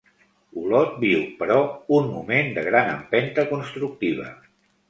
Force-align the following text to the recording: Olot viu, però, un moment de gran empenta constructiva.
Olot 0.61 0.95
viu, 1.03 1.19
però, 1.41 1.57
un 1.99 2.09
moment 2.15 2.51
de 2.57 2.65
gran 2.71 2.91
empenta 2.97 3.47
constructiva. 3.55 4.33